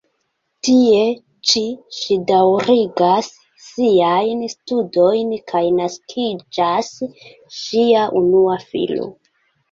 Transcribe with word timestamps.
Tie 0.67 1.01
ĉi 1.49 1.61
ŝi 1.97 2.15
daŭrigas 2.29 3.27
siajn 3.65 4.41
studojn 4.53 5.35
kaj 5.51 5.61
naskiĝas 5.81 6.89
ŝia 7.59 8.07
unua 8.21 8.57
filo. 8.73 9.07